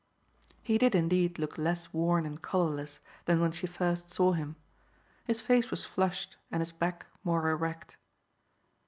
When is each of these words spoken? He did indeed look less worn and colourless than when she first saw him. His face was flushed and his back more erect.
He 0.63 0.79
did 0.79 0.95
indeed 0.95 1.37
look 1.37 1.59
less 1.59 1.93
worn 1.93 2.25
and 2.25 2.41
colourless 2.41 3.01
than 3.25 3.39
when 3.39 3.51
she 3.51 3.67
first 3.67 4.09
saw 4.09 4.31
him. 4.31 4.55
His 5.25 5.41
face 5.41 5.69
was 5.69 5.85
flushed 5.85 6.37
and 6.51 6.59
his 6.59 6.71
back 6.71 7.05
more 7.23 7.47
erect. 7.51 7.97